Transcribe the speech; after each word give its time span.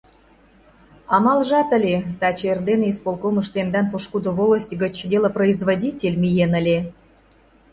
Амалжат 1.15 1.69
ыле: 1.77 1.95
таче 2.19 2.45
эрдене 2.53 2.85
исполкомыш 2.91 3.47
тендан 3.53 3.85
пошкудо 3.91 4.29
волость 4.37 4.73
гыч 4.81 4.95
делопроизводитель 5.11 6.19
миен 6.23 6.51
ыле. 6.59 6.77